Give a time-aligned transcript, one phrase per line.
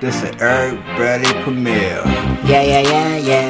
[0.00, 2.02] This is Eric Bradley premiere.
[2.44, 3.43] Yeah, yeah, yeah, yeah.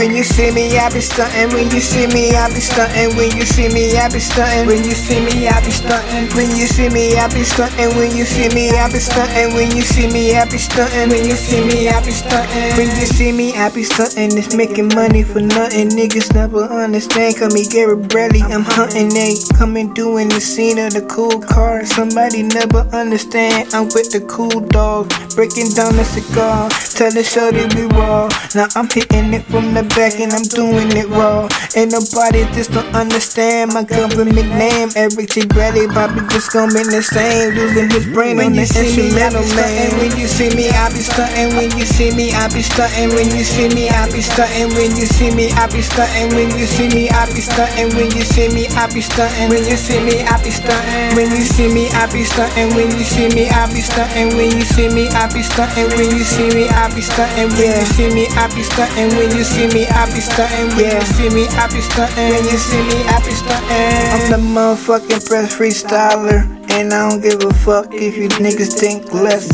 [0.00, 1.52] When you see me, I be stunting.
[1.52, 3.14] When you see me, I be stunting.
[3.18, 4.66] When you see me, I be stunting.
[4.66, 6.32] When you see me, I be stunting.
[6.32, 7.92] When you see me, I be stunting.
[7.92, 9.52] When you see me, I be stunting.
[9.52, 11.10] When you see me, I be stunting.
[11.10, 12.76] When you see me, I be stunting.
[12.80, 14.38] When you see me, I be stunting.
[14.38, 15.90] It's making money for nothing.
[15.90, 17.36] Niggas never understand.
[17.36, 18.40] Call me Garrett Bradley.
[18.40, 19.10] I'm hunting.
[19.10, 21.84] They coming doing the scene of the cool car.
[21.84, 23.74] Somebody never understand.
[23.74, 25.12] I'm with the cool dog.
[25.36, 26.70] Breaking down the cigar.
[26.96, 28.30] Tell the shorty we raw.
[28.54, 31.48] Now I'm hitting it from the back and I'm doing it raw.
[31.76, 34.90] Ain't nobody just don't understand my government name.
[34.96, 35.46] Eric T.
[35.46, 37.54] Bradley, Bobby just gon' be the same.
[37.54, 39.90] Losing his brain when on the instrumental man.
[39.98, 41.54] When you see me, I be stunting.
[41.56, 43.10] When you see me, I be stunting.
[43.14, 44.70] When you see me, I be stunting.
[44.74, 46.28] When you see me, I be stunting.
[46.34, 47.88] When you see me, I be stunting.
[47.94, 49.48] When you see me, I be stunting.
[49.54, 51.14] When you see me, I be stunting.
[51.14, 52.68] When you see me, I be stunting.
[52.76, 54.28] When you see me, I be stunting.
[54.36, 55.88] When you see me, I be stunting.
[55.96, 57.48] When you see me, I be stunting.
[57.54, 59.08] When you see me, I be stunting.
[59.16, 60.76] When you see me, I be stunting.
[60.76, 62.30] When you see me, I be stunting.
[62.30, 64.12] When you see me, I be stunting.
[64.12, 69.12] I'm the motherfucking press freestyler, and I don't give a fuck if you niggas think
[69.12, 69.48] less.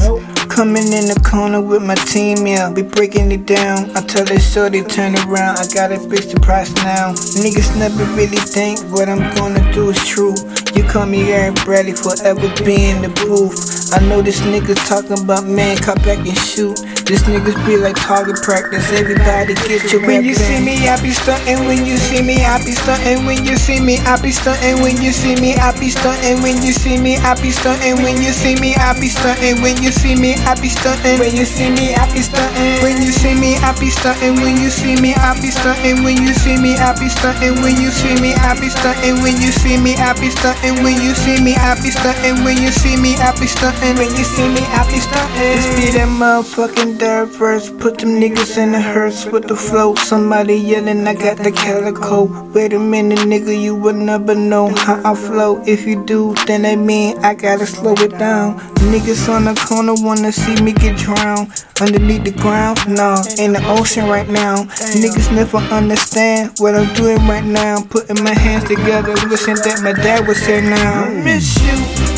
[0.48, 3.90] Coming in the corner with my team, yeah, be breaking it down.
[3.96, 7.12] I tell that shorty turn around, I got a bitch the price now.
[7.12, 10.34] Niggas never really think what I'm gonna do is true.
[10.74, 13.92] You call me Eric Bradley, forever be in the booth.
[13.92, 16.78] I know this nigga talking about man, cut back and shoot.
[17.06, 18.90] This niggas be like target practice.
[18.90, 21.62] Everybody get your When you see me, I be stunting.
[21.62, 23.24] When you see me, I be stunting.
[23.24, 24.82] When you see me, I be stunting.
[24.82, 26.42] When you see me, I be stunting.
[26.42, 28.02] When you see me, I be stunting.
[28.02, 29.62] When you see me, I be stunting.
[29.62, 31.22] When you see me, I be stunting.
[31.22, 32.82] When you see me, I be stunting.
[32.82, 34.42] When you see me, I be stunting.
[34.42, 36.02] When you see me, I be stunting.
[36.02, 37.62] When you see me, I be stunting.
[37.62, 39.14] When you see me, I be stunting.
[39.22, 40.82] When you see me, I be stunting.
[40.82, 42.42] When you see me, I be stunting.
[42.42, 43.94] When you see me, I be stunting.
[43.94, 45.54] When you see me, I be stunting.
[45.54, 47.78] This be that motherfucking dirt first.
[47.78, 49.94] Put them niggas in the hearse with the flow.
[49.94, 52.24] Somebody yelling, I got the calico.
[52.52, 55.62] Wait a minute, nigga, you would never know how I flow.
[55.66, 58.58] If you do, then that mean I gotta slow it down.
[58.90, 61.50] Niggas on the corner wanna see me get drowned.
[61.80, 64.64] Underneath the ground, nah, in the ocean right now.
[65.02, 67.82] Niggas never understand what I'm doing right now.
[67.82, 71.04] Putting my hands together, wishing that my dad was here now.
[71.04, 72.15] I miss you.